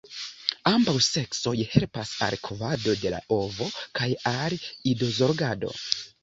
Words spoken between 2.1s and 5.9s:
al kovado de la ovo, kaj al idozorgado.